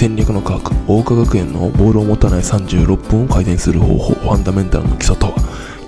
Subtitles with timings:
[0.00, 5.34] 戦略の科学桜花学園のボールを持たない36分を改善する方法ファンダメンタルの基礎とは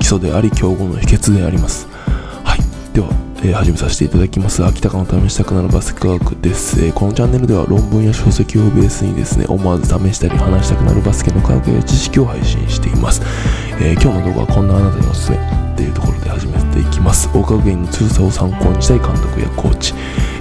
[0.00, 1.88] 基礎であり競合の秘訣であります。
[2.44, 2.92] はい。
[2.92, 4.62] では、えー、始めさせていただきます。
[4.66, 13.22] 秋高の試したくなるバスケ科学です、えー、このチャンネルでは論文や書籍をベースにですね思わず試したり話したくなるバスケの科学や知識を配信しています、
[13.80, 15.38] えー、今日の動画はこんなあなたにおすすめ
[15.72, 17.28] っていうところで始めていきます。
[17.28, 19.94] 桜花学園の強さを参考にしたい監督やコーチ。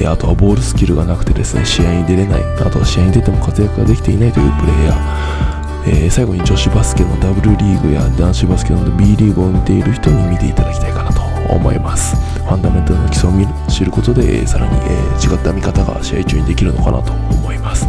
[0.00, 2.42] えあとはボールスキルがなくてですね試合に出れない。
[2.60, 11.22] あとは試合に出ても活躍ができていないというプレイヤー、えー、最後に女子バスケの W リーグや男子バスケの B リーグを見ている人に見ていただきたいかなと
[11.52, 12.16] 思います。
[12.46, 13.32] ファンダメンタルの基礎を
[13.68, 17.86] 知ることで、えー、さらに、えー、違った見方が試合中にできるのかなと思います、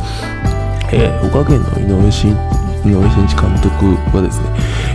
[0.92, 2.32] えー、岡県の井上慎
[2.84, 4.50] 井上慎一監督はですね、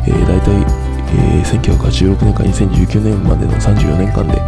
[0.09, 0.82] えー、大体
[1.13, 4.41] えー、1986年から2019年までの34年間で、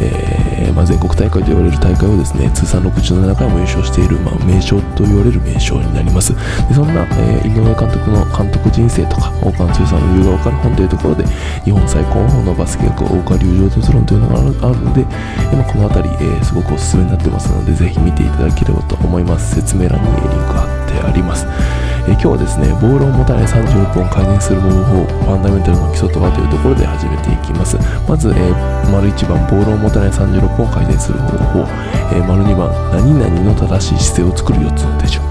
[0.00, 6.34] えーまあ、全国大会と言われる大会をですね通算67回も優勝している、まあ、名将と言われる名将になります。
[6.68, 11.24] でそんな、えー、井上監督の監督人生とか大川剛さんの理由が分かる本というところで
[11.64, 19.56] 日本最高峰のバスケ学大川流上哲論というのがあるので、えまあ、この辺り、え、すごくおすすめになってますのでぜひ見ていただければと思います。
[19.56, 21.87] 説明欄にリンク貼ってあります。
[22.08, 27.76] え今日はですねボールを持たない36分を改善する方法ファンダメンタルの基礎とはというところで始めていきます。
[28.08, 31.68] まず、えー、丸1番ボールを持たない36分を改善する方法、
[32.16, 35.22] えー、丸2番何々の正しい姿勢を作る4つの手順。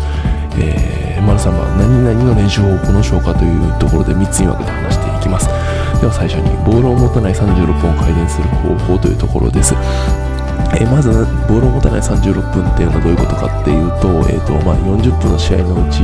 [0.60, 5.50] えー、丸3番何々の練習方法の消化というところで3つに分けて話していきます。
[5.98, 9.74] では最初にボールを持たない36分を改善する方法というところです。
[10.80, 16.04] え、まず、ボールを持たない36分っていうのはどういうことかっていうと、えーとまあ、40分の試合のうち、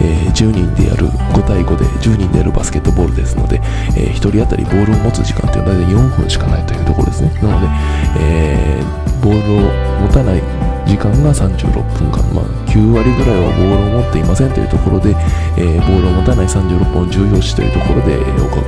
[0.00, 3.60] えー、10人でやる5対5で10人でやるバスケットボールですので、
[3.96, 7.28] えー、1人当たりボールを持つ時間っていうのは大体4分しかないというところですね。
[7.42, 7.68] なので、
[8.18, 8.82] え、
[9.22, 10.42] ボールを持たない
[10.86, 15.10] 時間が36分間、まあ、9割ぐらいはボールを持っていませんというところで、
[15.56, 18.63] えー、ボールを持たない36本重要視というところで、岡国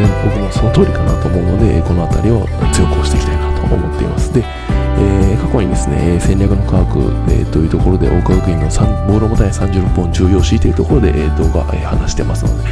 [0.00, 4.32] ね、僕もその通りかなと思うのでこの辺りを強く押していきたいなと思っています。
[4.32, 8.66] で、えー、過去にですね戦略の科学、えー、というところで大川学院の
[9.06, 12.68] ボールを持たない36本重要視というところで、え、動画、え、話してますので、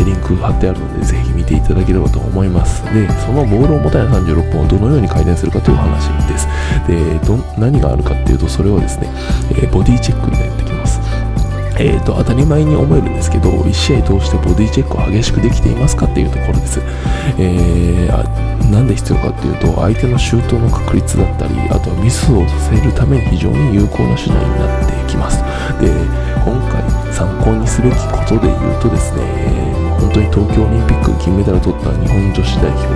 [0.00, 2.82] え、リンク貼ってあるのでぜひ見ていただければと思います。
[2.92, 6.48] でそのボールを持たない36本をどのように改善するかという話です。
[6.86, 9.08] でど何があるかっていうとそれはですね、
[9.62, 10.79] え、ボディチェックになってきます。
[11.82, 16.80] えーと、当たり前に思えるんですけど1試合通してボディチェックを激しくできていますかっていうところです、
[17.38, 25.38] えー、なんで必要かっていうと相手のシュートの確率だったりあとはミスをさせるために非常に有効な手段になってきます。
[25.80, 25.88] で
[26.44, 26.82] 今回
[27.12, 32.88] 参考にすべきことで言うとですね本当に東京オリンピック金メダルを取った日本女子代表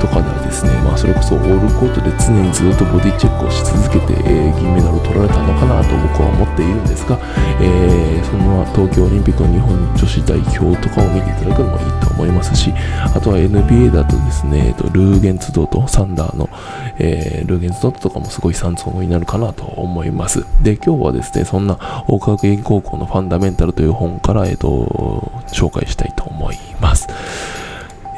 [0.00, 7.18] とかではですね、まあ、それこそオールコートで常にずっとボディチェックをし続けて、えー、銀メダルを取られたのかなと僕は思っているんですが、
[7.60, 16.50] えー、その東京オリンピックの日本女子代表とかを見ていただくのもいいと思いますしあとは NBA だとですね、えー、とルーゲンツドートサンダーの、
[16.98, 26.41] えー、ルーゲンツドートとかもすごい参考になるかなと思いますで今日はですねそんな大川学院高校のファンダメンタルという本から、えーと、紹介したいと思います。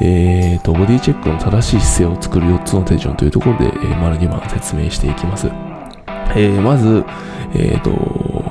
[0.01, 5.47] えーと、ボディチェックの正しい姿勢を作る4つの手順というところで、えー、丸2番説明していきます。
[6.35, 7.05] えー、まず、
[7.53, 7.91] えーと、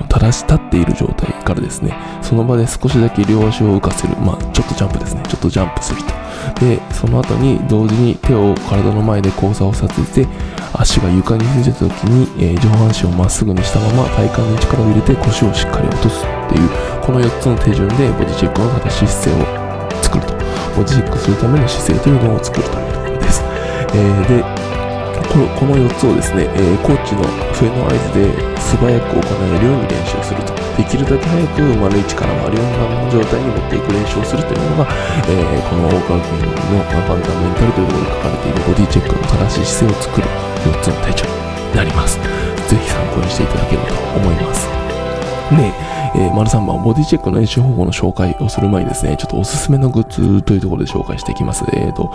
[0.09, 6.15] 正し立っている状態からですね、その場で少しだけ両足を浮かせる、まあ、ちょっとジャンプですね、ちょっとジャンプすると。
[6.61, 10.27] で、その後に同時に手を体の前で交差をさせて、
[10.73, 16.69] 足が床についた時に、えー、上半身をまっすぐにしたまま体幹に力を入れて腰をしっかり落とすっていう
[17.03, 19.63] この4つの手順でボディチェックの正しい姿勢を
[20.75, 23.43] るとボディチェックするための姿勢というのを作るというところです、
[23.95, 24.43] えー、で
[25.31, 27.23] このこの4つをですね、えー、コーチの
[27.55, 34.91] 笛の合図で素早く行えるように練習するとできるだけ早く丸1から丸4番の状態に持っていく練習をするというのが、
[35.27, 42.19] えー、この大川君のファンダメンタルというところに書かれているボディチェックの正しい姿勢を作る4つの手順になります。
[42.69, 44.69] ぜひ参考にしていただければと思います。
[45.55, 51.64] で、えー、丸3番、ボディチェックの練習方法の紹介をする前にですね、ちょっとおすすめのグッズというところで紹介していきます。
[51.72, 52.12] えっ、ー、と、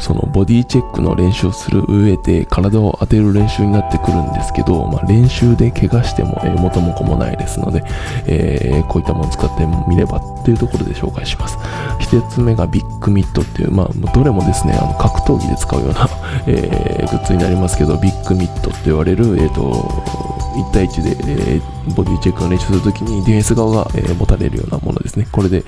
[0.00, 7.84] そのボディチェックの練習をする上で体を当てる練習になってくるんですけど、まあ、練習で怪我しても、えー、元も子もないですので、
[8.26, 11.58] えー、こういったものを使ってみればっていうところで紹介します。
[12.00, 16.08] 1つ目がビッグミットっていう、まあ、どれもですね、あの格闘技で使うような
[16.46, 25.26] えー、グッズになりますけど、ビッグミットって言われる、えっ、ー、と、1対1で、えー、ボディチェックの練習するときにディフェンス側が、えー、持たれるようなものですね。
[25.30, 25.64] これで、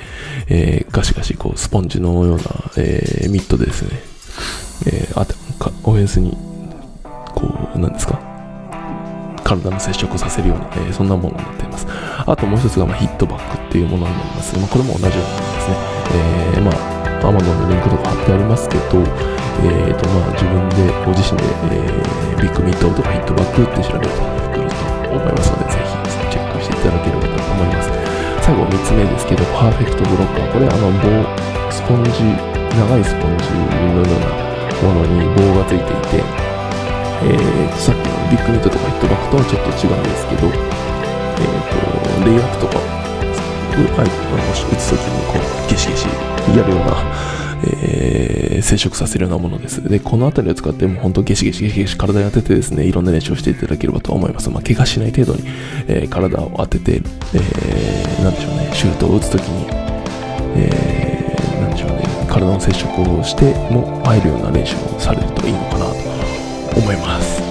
[0.48, 2.42] えー、ガシガシこうスポンジのような、
[2.76, 4.00] え、ミットでですね、
[4.86, 5.26] えー、あ
[5.58, 6.36] かオフェンスに、
[7.34, 8.20] こう、なんですか、
[9.44, 11.86] 体の接触をさせるような、え、そんなものになっています。
[12.26, 14.56] あともう一つが、まあ、ヒットバックっていうものになります。
[14.58, 15.76] まあ、これも同じようなものですね。
[16.56, 16.92] え、まあ、
[17.22, 18.82] Amazon のリンクとか貼ってありますけど、
[19.62, 24.11] えーとまあ、自分でご自身で、えー、ビッグミットとかヒットバックって調べる
[25.16, 27.90] 思いますので、ぜひチェックしていただければと思います。
[28.42, 30.52] 最後3つ目ですけど、パーフェクトブロッカー。
[30.52, 31.08] これ、あの、棒、
[31.70, 32.26] スポンジ、
[32.74, 34.42] 長いスポンジのような
[34.82, 36.24] ものに棒がついていて、
[37.22, 46.08] えー、さっきのビッグミットとかヒットバックとはちょっと違うんですけど、えーと、レイアップとか、はい、あの打つときにこう、ゲシゲシ
[46.56, 46.98] やるような、
[47.64, 49.82] えー、接触させるようなものです。
[49.82, 54.50] で、この辺りを使っても本当ゲシゲシゲシゲシ体に当ててですね、いろんな練習をしていただければと思います。
[54.50, 55.42] まあ、怪我しない程度に、
[55.86, 57.02] えー、体を当てて、
[57.34, 59.66] えー、なんでしょうね、シュートを打つときに、
[60.56, 67.41] えー、なんでしょうね、体の接触をしても入るような練習をされるといいのかなと思います。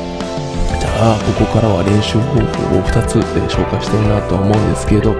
[1.02, 5.18] あ、ここからは練習方法を2つ、え紹介したいなとは思うんですけど、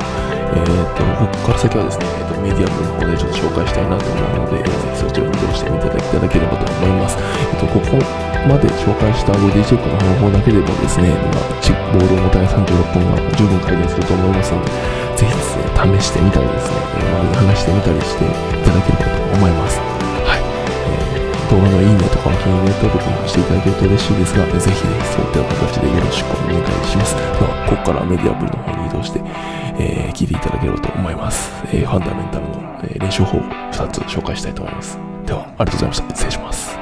[0.54, 7.18] えーと、ここから先はですね、えーと、メディアムの方でちょっと紹介したいなと思うので、ぜひそちらに移動してみていただければと思います。
[7.18, 7.98] えーと、ここ
[8.46, 11.50] まで紹介したボディチェックの方法だけでもですね、まあ、
[11.98, 14.70] ボール重たい36本が十分改善すると思いますので、
[15.18, 15.66] ぜひですね、
[15.98, 18.30] 試してみたりですね、え周りに話してみたりしてい
[18.62, 19.91] ただければと思います。
[21.52, 24.80] 動画のいいねとかお気に入り登録もしていただけると嬉しいですが、ぜひぜひ
[25.12, 27.16] そういった形でよろしくお願いします。
[27.16, 29.20] では、ここからメディアブルの方に移動して、
[29.78, 31.52] えー、聞いていただければと思います。
[31.66, 34.98] えー、ファンダメンタルの、えー、練習法を2つ紹介したいと思います。
[35.26, 36.16] では、ありがとうございました。
[36.16, 36.81] 失礼します。